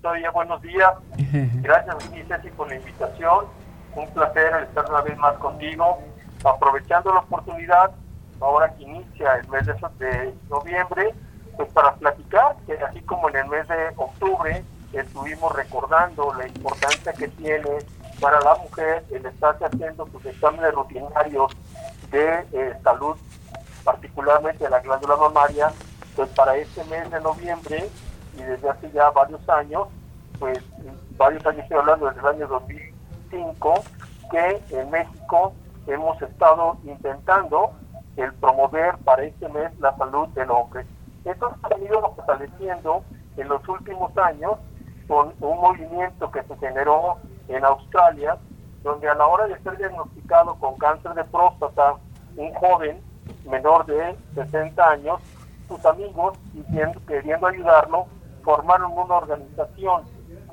[0.00, 0.92] Todavía buenos días.
[1.62, 1.96] Gracias
[2.28, 3.46] Ceci por la invitación.
[3.94, 5.98] Un placer estar una vez más contigo.
[6.44, 7.90] Aprovechando la oportunidad,
[8.40, 11.14] ahora que inicia el mes de, de noviembre,
[11.56, 17.12] pues para platicar que así como en el mes de octubre estuvimos recordando la importancia
[17.12, 17.78] que tiene
[18.20, 21.52] para la mujer el estarse haciendo sus exámenes rutinarios
[22.10, 23.16] de eh, salud,
[23.84, 25.72] particularmente de la glándula mamaria,
[26.16, 27.88] pues para este mes de noviembre
[28.34, 29.88] y desde hace ya varios años,
[30.38, 30.58] pues
[31.16, 33.74] varios años estoy hablando desde el año 2005,
[34.30, 35.52] que en México
[35.86, 37.70] hemos estado intentando
[38.16, 40.84] el promover para este mes la salud del hombre.
[41.24, 43.02] Esto se ha ido fortaleciendo
[43.36, 44.52] en los últimos años
[45.08, 47.16] con un movimiento que se generó
[47.48, 48.38] en Australia,
[48.82, 51.94] donde a la hora de ser diagnosticado con cáncer de próstata,
[52.36, 53.00] un joven
[53.48, 55.20] menor de 60 años,
[55.68, 56.38] sus amigos,
[57.06, 58.06] queriendo ayudarlo,
[58.42, 60.02] formaron una organización,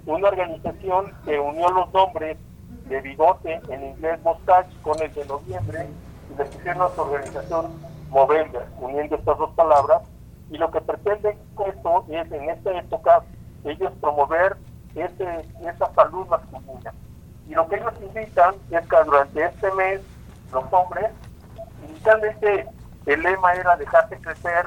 [0.05, 2.37] una organización que unió los nombres
[2.87, 5.87] de bigote, en inglés Mustache, con el de noviembre,
[6.31, 7.71] y le pusieron a su organización
[8.09, 10.01] Movember, uniendo estas dos palabras,
[10.49, 11.37] y lo que pretende
[11.67, 13.21] esto es en esta época
[13.63, 14.57] ellos promover
[14.95, 16.93] ese, esa salud masculina.
[17.47, 20.01] Y lo que ellos invitan es que durante este mes
[20.51, 21.11] los hombres,
[21.87, 22.67] inicialmente
[23.05, 24.65] el lema era dejarse crecer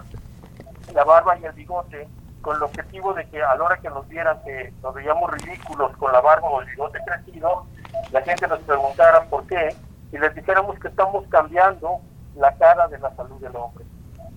[0.95, 2.09] la barba y el bigote
[2.43, 5.97] con el objetivo de que a la hora que nos vieran que nos veíamos ridículos
[5.97, 7.67] con la barba o el bigote crecido,
[8.11, 9.75] la gente nos preguntara por qué
[10.11, 12.01] y les dijéramos que estamos cambiando
[12.37, 13.85] la cara de la salud del hombre.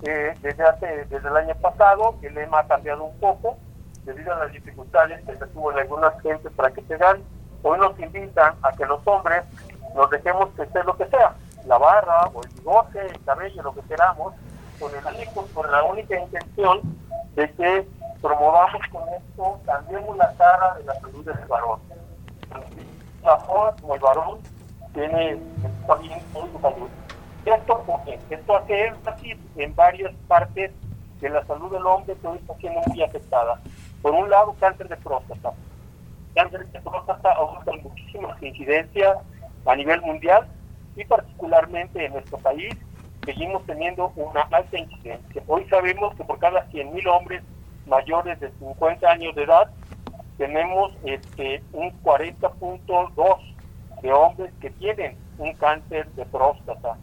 [0.03, 3.57] Eh, desde, hace, desde el año pasado el lema ha cambiado un poco
[4.03, 7.23] debido a las dificultades que se tuvo en algunas gentes para que se dan.
[7.63, 9.43] Hoy nos invitan a que los hombres
[9.95, 11.33] nos dejemos crecer lo que sea,
[11.65, 14.33] la barra o el bigote, el cabello, lo que queramos,
[14.79, 16.81] con, el con la única intención
[17.35, 17.87] de que
[18.21, 21.79] promovamos con esto, cambiemos la cara de la salud del varón.
[23.23, 24.39] La como el varón
[24.93, 25.39] tiene
[25.87, 26.89] también su salud.
[27.45, 27.85] Esto,
[28.29, 30.71] esto hace énfasis en varias partes
[31.21, 33.59] de la salud del hombre que hoy está siendo muy afectada.
[34.01, 35.51] Por un lado, cáncer de próstata.
[36.33, 39.17] Cáncer de próstata aumenta muchísimas incidencias
[39.65, 40.47] a nivel mundial
[40.95, 42.75] y particularmente en nuestro país
[43.25, 45.43] seguimos teniendo una alta incidencia.
[45.47, 47.43] Hoy sabemos que por cada 100.000 hombres
[47.87, 49.69] mayores de 50 años de edad,
[50.37, 53.55] tenemos este, un 40.2
[54.01, 56.97] de hombres que tienen un cáncer de próstata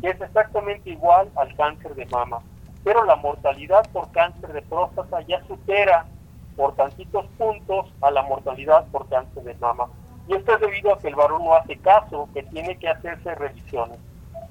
[0.00, 2.40] que es exactamente igual al cáncer de mama.
[2.84, 6.06] Pero la mortalidad por cáncer de próstata ya supera
[6.56, 9.88] por tantitos puntos a la mortalidad por cáncer de mama.
[10.28, 13.34] Y esto es debido a que el varón no hace caso, que tiene que hacerse
[13.34, 13.98] revisiones.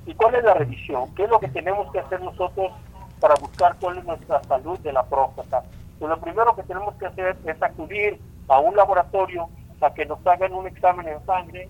[0.05, 1.13] ¿Y cuál es la revisión?
[1.15, 2.71] ¿Qué es lo que tenemos que hacer nosotros
[3.19, 5.63] para buscar cuál es nuestra salud de la próstata?
[5.99, 9.49] Pues lo primero que tenemos que hacer es acudir a un laboratorio
[9.81, 11.69] a que nos hagan un examen en sangre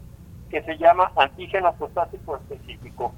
[0.49, 3.13] que se llama antígeno prostático específico.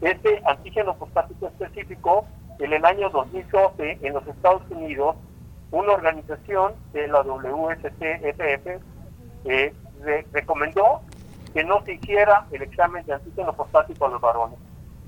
[0.00, 2.24] Este antígeno prostático específico,
[2.58, 5.16] en el año 2012, en los Estados Unidos,
[5.70, 8.82] una organización de la WSTFF
[9.44, 9.74] eh,
[10.32, 11.02] recomendó
[11.52, 14.58] que no se hiciera el examen de antígeno prostático a los varones.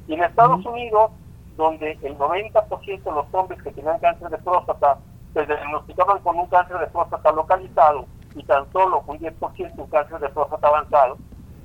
[0.09, 1.11] Y en Estados Unidos,
[1.56, 4.99] donde el 90% de los hombres que tenían cáncer de próstata
[5.34, 10.19] se diagnosticaban con un cáncer de próstata localizado y tan solo un 10% un cáncer
[10.19, 11.19] de próstata avanzado,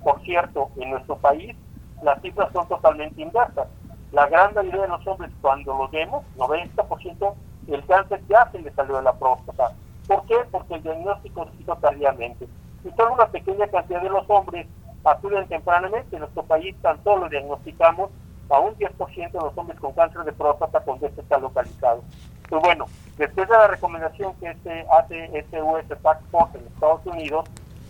[0.03, 1.56] por cierto, en nuestro país
[2.03, 3.68] las cifras son totalmente inversas.
[4.12, 7.34] La gran mayoría de los hombres, cuando los vemos, 90%,
[7.68, 9.72] el cáncer ya se le salió de la próstata.
[10.07, 10.36] ¿Por qué?
[10.52, 12.47] Porque el diagnóstico se hizo tardíamente.
[12.85, 14.68] Y solo una pequeña cantidad de los hombres
[15.03, 16.16] acuden tempranamente.
[16.16, 18.12] En nuestro país tan solo diagnosticamos
[18.50, 22.03] a un 10% de los hombres con cáncer de próstata cuando este está localizado.
[22.47, 22.85] Pues bueno,
[23.18, 27.45] después de la recomendación que este hace este US Task Force en Estados Unidos,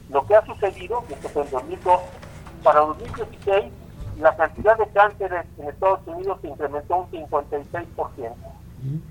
[0.09, 1.99] lo que ha sucedido, esto fue en 2002,
[2.63, 3.65] para 2016
[4.19, 8.33] la cantidad de cánceres en Estados Unidos se incrementó un 56%.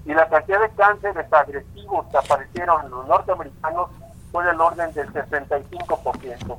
[0.06, 3.90] Y la cantidad de cánceres agresivos que aparecieron en los norteamericanos
[4.34, 6.58] fue del orden del 65%.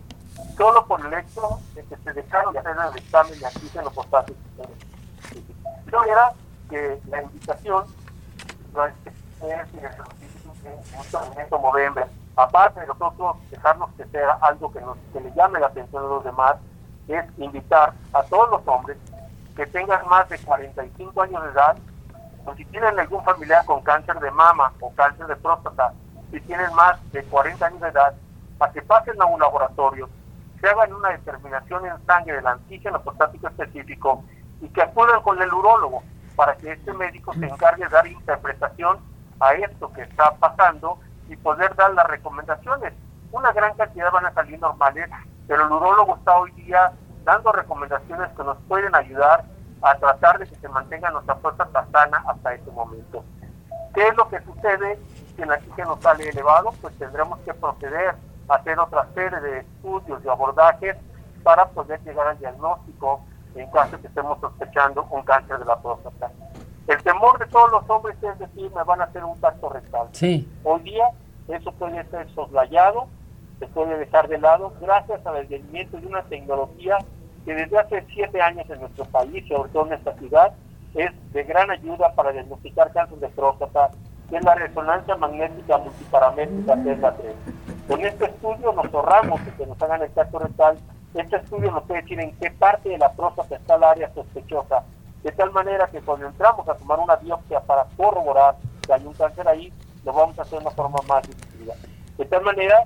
[0.56, 4.40] Solo por el hecho de que se dejaron de hacer el examen de antígeno prostático.
[5.92, 6.32] Yo era
[6.70, 7.84] que la invitación
[9.44, 9.94] es
[11.52, 12.06] en noviembre,
[12.38, 16.08] aparte de nosotros dejarnos que sea algo que, nos, que le llame la atención a
[16.08, 16.56] los demás,
[17.10, 18.98] es invitar a todos los hombres
[19.58, 21.76] que tengan más de 45 años de edad,
[22.46, 25.94] o si tienen algún familiar con cáncer de mama o cáncer de próstata,
[26.32, 28.14] si tienen más de 40 años de edad,
[28.60, 30.10] a que pasen a un laboratorio,
[30.60, 34.24] se hagan una determinación en sangre del antígeno prostático específico
[34.62, 36.04] y que acudan con el urólogo
[36.36, 39.00] para que este médico se encargue de dar interpretación
[39.40, 41.00] a esto que está pasando
[41.30, 42.94] y poder dar las recomendaciones.
[43.32, 45.10] Una gran cantidad van a salir normales,
[45.48, 46.92] pero el urólogo está hoy día
[47.24, 49.44] dando recomendaciones que nos pueden ayudar
[49.82, 53.24] a tratar de que se mantenga nuestra próstata sana hasta este momento.
[53.94, 55.00] ¿Qué es lo que sucede
[55.36, 56.74] si el antígeno sale elevado?
[56.82, 58.16] Pues tendremos que proceder
[58.48, 60.96] a hacer otra serie de estudios y abordajes
[61.44, 63.22] para poder llegar al diagnóstico
[63.56, 66.32] en caso que estemos sospechando un cáncer de la próstata.
[66.88, 70.08] El temor de todos los hombres es decir, me van a hacer un tacto rectal.
[70.12, 70.48] Sí.
[70.64, 71.10] Hoy día
[71.48, 73.08] eso puede ser soslayado,
[73.60, 76.98] se puede dejar de lado gracias al descubrimiento de una tecnología
[77.46, 80.54] que desde hace siete años en nuestro país, sobre todo en esta ciudad,
[80.96, 83.92] es de gran ayuda para diagnosticar cáncer de próstata,
[84.30, 87.36] que es la resonancia magnética multiparamétrica TESLA 3.
[87.88, 90.78] Con este estudio nos ahorramos que nos hagan el tacto rectal.
[91.14, 94.84] Este estudio nos puede decir en qué parte de la próstata está el área sospechosa,
[95.24, 98.56] de tal manera que cuando entramos a tomar una biopsia para corroborar
[98.86, 99.72] que hay un cáncer ahí,
[100.04, 101.74] lo vamos a hacer de una forma más decidida.
[102.18, 102.86] De tal manera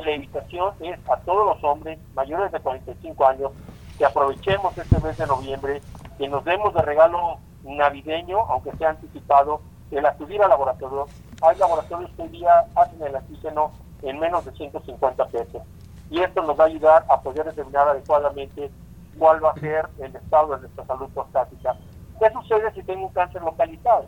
[0.00, 3.52] la invitación es a todos los hombres mayores de 45 años
[3.98, 5.82] que aprovechemos este mes de noviembre,
[6.18, 9.60] que nos demos de regalo navideño, aunque sea anticipado,
[9.92, 11.06] el acudir al laboratorio.
[11.42, 13.72] Hay laboratorios que hoy día hacen el antígeno
[14.02, 15.62] en menos de 150 pesos.
[16.10, 18.70] Y esto nos va a ayudar a poder determinar adecuadamente
[19.18, 21.76] cuál va a ser el estado de nuestra salud prostática.
[22.18, 24.06] ¿Qué sucede si tengo un cáncer localizado?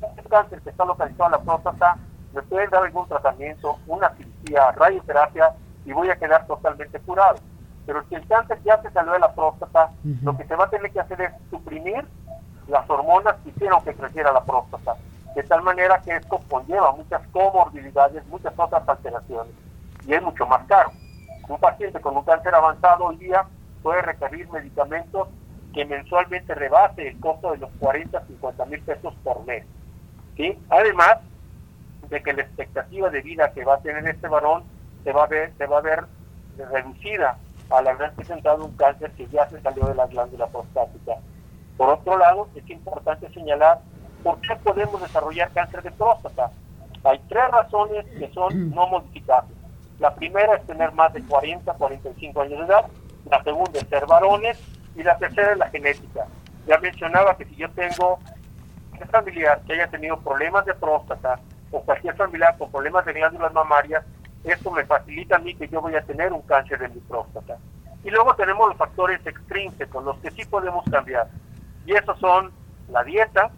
[0.00, 1.96] Un cáncer que está localizado en la próstata
[2.32, 5.54] me pueden dar algún tratamiento, una cirugía, radioterapia
[5.86, 7.38] y voy a quedar totalmente curado.
[7.86, 9.90] Pero si el cáncer ya se salió de la próstata,
[10.22, 12.04] lo que se va a tener que hacer es suprimir
[12.68, 14.96] las hormonas hicieron que creciera la próstata.
[15.34, 19.52] De tal manera que esto conlleva muchas comorbilidades, muchas otras alteraciones.
[20.06, 20.90] Y es mucho más caro.
[21.48, 23.44] Un paciente con un cáncer avanzado hoy día
[23.82, 25.28] puede requerir medicamentos
[25.74, 29.64] que mensualmente rebase el costo de los 40, 50 mil pesos por mes.
[30.36, 30.58] ¿sí?
[30.70, 31.18] Además,
[32.08, 34.64] de que la expectativa de vida que va a tener este varón
[35.04, 36.04] se va a ver, se va a ver
[36.56, 37.38] reducida
[37.70, 41.16] al haber presentado un cáncer que ya se salió de la glándula prostática.
[41.76, 43.80] Por otro lado, es importante señalar
[44.22, 46.50] por qué podemos desarrollar cáncer de próstata.
[47.04, 49.56] Hay tres razones que son no modificables.
[49.98, 52.86] La primera es tener más de 40, 45 años de edad.
[53.30, 54.58] La segunda es ser varones.
[54.96, 56.26] Y la tercera es la genética.
[56.66, 58.18] Ya mencionaba que si yo tengo
[58.98, 61.38] un familiar que haya tenido problemas de próstata,
[61.70, 64.04] o cualquier familiar con problemas de glándulas mamarias,
[64.44, 67.58] esto me facilita a mí que yo voy a tener un cáncer de mi próstata.
[68.04, 71.28] Y luego tenemos los factores extrínsecos, los que sí podemos cambiar.
[71.86, 72.50] Y esos son
[72.90, 73.50] la dieta,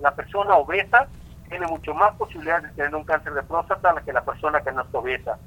[0.00, 1.06] la persona obesa
[1.48, 4.82] tiene mucho más posibilidades de tener un cáncer de próstata que la persona que no
[4.82, 5.38] es obesa.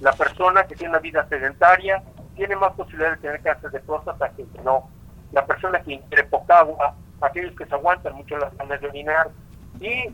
[0.00, 2.02] La persona que tiene una vida sedentaria
[2.34, 4.90] tiene más posibilidades de tener cáncer de próstata que no.
[5.32, 9.28] La persona que ingiere poca agua, aquellos que se aguantan mucho las ganas de orinar
[9.80, 10.08] y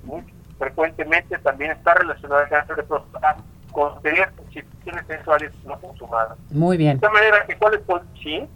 [0.59, 3.37] frecuentemente también está relacionado el cáncer de próstata
[3.73, 6.37] con tener situaciones sexuales no consumadas.
[6.51, 6.97] Muy bien.
[6.97, 7.81] De tal manera que, ¿cuál es?
[8.23, 8.47] ¿Sí?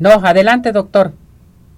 [0.00, 1.12] No, adelante, doctor.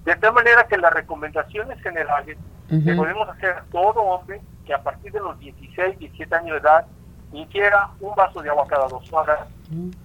[0.05, 2.37] De tal manera que las recomendaciones generales
[2.69, 6.57] que podemos hacer a todo hombre que a partir de los 16, 17 años de
[6.57, 6.85] edad
[7.33, 9.39] ingiera un vaso de agua cada dos horas,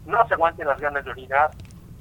[0.07, 1.51] no se aguante las ganas de orinar,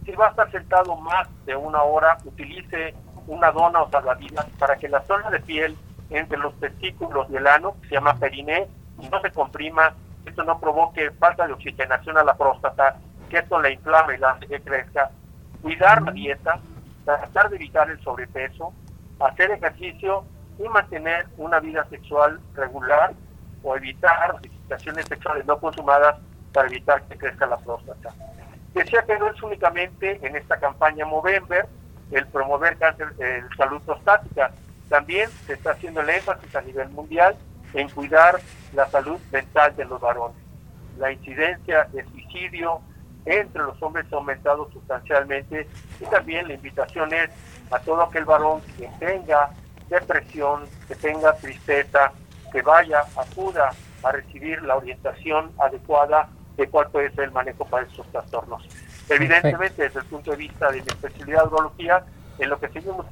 [0.06, 2.96] si va a estar sentado más de una hora, utilice
[3.28, 5.78] una dona o salvavidas para que la zona de piel
[6.10, 8.68] entre los testículos y el ano, que se llama periné,
[9.12, 9.94] no se comprima,
[10.26, 12.98] esto no provoque falta de oxigenación a la próstata,
[13.30, 15.12] que esto la inflame y la hace que crezca.
[15.62, 16.60] Cuidar la dieta,
[17.18, 18.74] tratar de evitar el sobrepeso,
[19.20, 20.24] hacer ejercicio
[20.58, 23.14] y mantener una vida sexual regular
[23.64, 26.18] o evitar situaciones sexuales no consumadas
[26.54, 28.14] para evitar que crezca la próstata.
[28.74, 31.68] Decía que no es únicamente en esta campaña Movember
[32.12, 34.52] el promover cáncer, eh, salud prostática,
[34.90, 37.36] también se está haciendo el énfasis a nivel mundial
[37.74, 38.40] en cuidar
[38.74, 40.38] la salud mental de los varones.
[40.98, 42.82] La incidencia de suicidio
[43.26, 45.68] entre los hombres ha aumentado sustancialmente
[46.00, 47.30] y también la invitación es
[47.72, 49.50] a todo aquel varón que tenga
[49.90, 52.12] depresión, que tenga tristeza,
[52.52, 53.72] que vaya, acuda
[54.04, 58.68] a recibir la orientación adecuada de cuál puede ser el manejo para estos trastornos.
[59.10, 62.04] Evidentemente, desde el punto de vista de mi especialidad de urología,
[62.38, 63.06] en lo que seguimos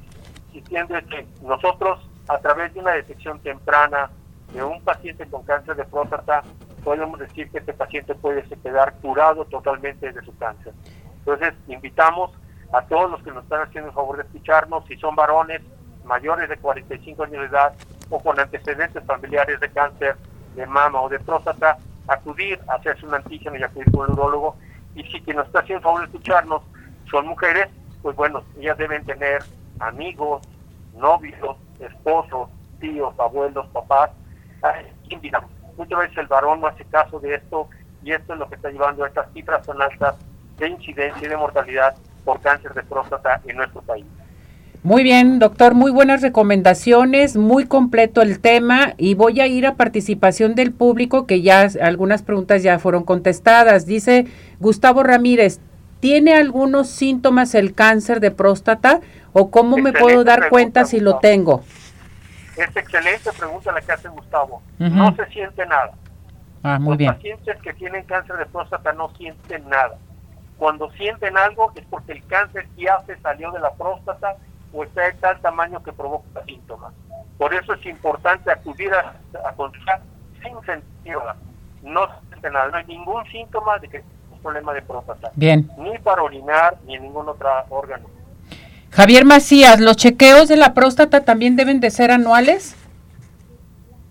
[0.48, 1.98] insistiendo es que nosotros,
[2.28, 4.10] a través de una detección temprana
[4.52, 6.42] de un paciente con cáncer de próstata,
[6.88, 10.72] podemos decir que este paciente puede quedar curado totalmente de su cáncer.
[11.18, 12.30] Entonces, invitamos
[12.72, 15.60] a todos los que nos están haciendo el favor de escucharnos, si son varones
[16.06, 17.74] mayores de 45 años de edad
[18.08, 20.16] o con antecedentes familiares de cáncer
[20.56, 21.76] de mama o de próstata,
[22.06, 24.56] acudir a hacerse un antígeno y acudir con el urólogo.
[24.94, 26.62] Y si quien nos está haciendo el favor de escucharnos
[27.10, 27.68] son mujeres,
[28.00, 29.42] pues bueno, ellas deben tener
[29.78, 30.40] amigos,
[30.96, 32.48] novios, esposos,
[32.80, 34.10] tíos, abuelos, papás,
[35.78, 37.68] Muchas veces el varón no hace caso de esto
[38.02, 40.16] y esto es lo que está llevando a estas cifras tan altas
[40.58, 41.94] de incidencia y de mortalidad
[42.24, 44.04] por cáncer de próstata en nuestro país.
[44.82, 49.74] Muy bien, doctor, muy buenas recomendaciones, muy completo el tema y voy a ir a
[49.74, 53.86] participación del público que ya algunas preguntas ya fueron contestadas.
[53.86, 54.26] Dice
[54.60, 55.60] Gustavo Ramírez,
[56.00, 59.00] ¿tiene algunos síntomas el cáncer de próstata
[59.32, 61.62] o cómo me puedo dar cuenta si lo tengo?
[62.58, 64.62] Es excelente pregunta la que hace Gustavo.
[64.78, 65.92] No se siente nada.
[66.62, 69.96] Ah, muy Los pacientes que tienen cáncer de próstata no sienten nada.
[70.56, 74.36] Cuando sienten algo es porque el cáncer ya se salió de la próstata
[74.72, 76.92] o está de tal tamaño que provoca síntomas.
[77.38, 79.14] Por eso es importante acudir a,
[79.48, 80.00] a consultar
[80.42, 81.36] sin sentir nada.
[81.82, 85.30] No siente nada, no hay ningún síntoma de que es un problema de próstata.
[85.36, 85.70] Bien.
[85.78, 88.06] Ni para orinar ni en ningún otro órgano.
[88.90, 92.74] Javier Macías, ¿los chequeos de la próstata también deben de ser anuales?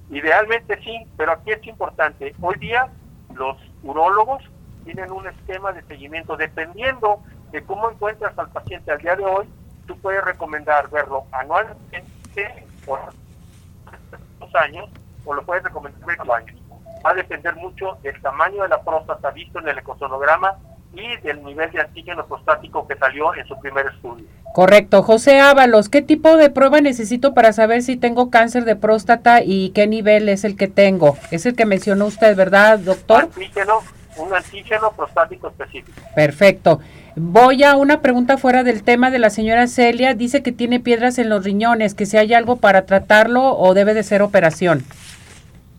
[0.09, 2.33] Idealmente sí, pero aquí es importante.
[2.41, 2.87] Hoy día
[3.33, 4.43] los urólogos
[4.85, 7.19] tienen un esquema de seguimiento dependiendo
[7.51, 9.47] de cómo encuentras al paciente al día de hoy.
[9.85, 12.03] Tú puedes recomendar verlo anualmente
[12.85, 12.99] por
[14.39, 14.89] dos años
[15.25, 16.55] o lo puedes recomendar por años.
[17.05, 20.55] Va a depender mucho del tamaño de la próstata visto en el ecosonograma
[20.97, 24.25] y del nivel de antígeno prostático que salió en su primer estudio.
[24.53, 25.03] Correcto.
[25.03, 29.69] José Ábalos, ¿qué tipo de prueba necesito para saber si tengo cáncer de próstata y
[29.69, 31.15] qué nivel es el que tengo?
[31.29, 33.25] Es el que mencionó usted, ¿verdad, doctor?
[33.25, 33.81] Antígeno,
[34.17, 36.01] un antígeno prostático específico.
[36.15, 36.79] Perfecto.
[37.15, 40.15] Voy a una pregunta fuera del tema de la señora Celia.
[40.15, 43.93] Dice que tiene piedras en los riñones, que si hay algo para tratarlo o debe
[43.93, 44.83] de ser operación.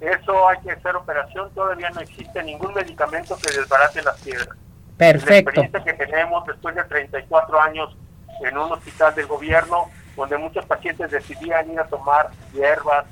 [0.01, 1.51] Eso hay que hacer operación.
[1.55, 4.57] Todavía no existe ningún medicamento que desbarate las piedras.
[4.99, 5.61] Perfecto.
[5.61, 7.97] La experiencia que tenemos después de 34 años
[8.45, 13.07] en un hospital del gobierno, donde muchos pacientes decidían ir a tomar hierbas,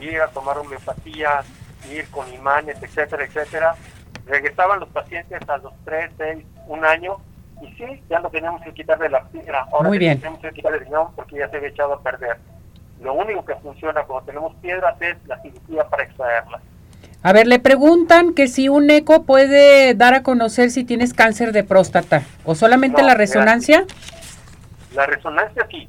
[0.00, 1.42] ir a tomar homeopatía,
[1.90, 3.74] ir con imanes, etcétera, etcétera.
[4.26, 7.18] Regresaban los pacientes a los 3, 6, un año,
[7.62, 9.66] y sí, ya no teníamos que quitarle la piedra.
[9.72, 10.18] Ahora Muy bien.
[10.18, 12.38] tenemos que quitarle el riñón porque ya se había echado a perder.
[13.00, 16.62] Lo único que funciona cuando tenemos piedras es la cirugía para extraerlas.
[17.26, 21.50] A ver, le preguntan que si un eco puede dar a conocer si tienes cáncer
[21.50, 23.84] de próstata o solamente No, la resonancia.
[24.94, 25.88] La resonancia sí.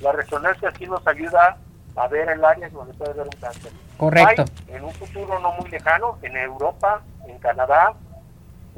[0.00, 1.56] La resonancia sí nos ayuda
[1.96, 3.72] a ver el área donde puede haber un cáncer.
[3.96, 4.44] Correcto.
[4.68, 7.92] Hay, en un futuro no muy lejano, en Europa, en Canadá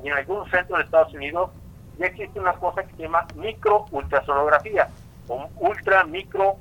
[0.02, 1.50] y en algunos centros de Estados Unidos,
[1.98, 4.88] ya existe una cosa que se llama micro-ultrasonografía
[5.28, 6.56] o ultra micro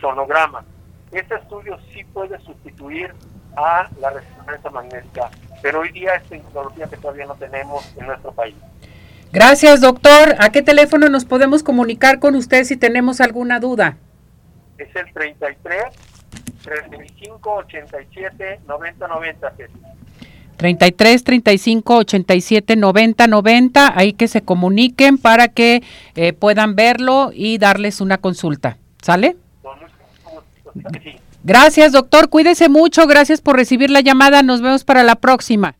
[0.00, 0.64] sonograma.
[1.12, 3.14] Este estudio sí puede sustituir
[3.56, 5.30] a la resonancia magnética,
[5.62, 8.54] pero hoy día es tecnología que todavía no tenemos en nuestro país.
[9.32, 10.34] Gracias, doctor.
[10.38, 13.96] ¿A qué teléfono nos podemos comunicar con usted si tenemos alguna duda?
[14.76, 15.84] Es el 33
[16.62, 19.50] 35 87 90 90.
[19.56, 19.72] Ceci.
[20.56, 23.98] 33 35 87 90 90.
[23.98, 25.82] Ahí que se comuniquen para que
[26.16, 28.78] eh, puedan verlo y darles una consulta.
[29.00, 29.36] ¿Sale?
[29.62, 29.94] Con mucho
[30.72, 30.72] gusto.
[31.02, 31.20] Sí.
[31.42, 32.28] Gracias, doctor.
[32.28, 33.06] Cuídese mucho.
[33.06, 34.42] Gracias por recibir la llamada.
[34.42, 35.76] Nos vemos para la próxima.